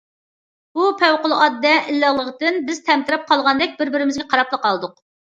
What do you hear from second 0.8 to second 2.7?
پەۋقۇلئاددە ئىللىقلىقتىن